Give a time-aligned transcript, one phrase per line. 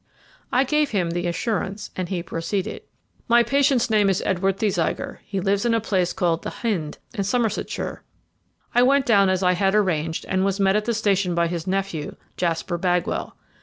[0.51, 2.81] I gave him the assurance, and he proceeded:
[3.27, 7.23] "My patient's name is Edward Thesiger; he lives in a place called The Hynde, in
[7.23, 8.01] Somersetshire.
[8.73, 11.67] I went down as I had arranged, and was met at the station by his
[11.67, 13.37] nephew, Jasper Bagwell.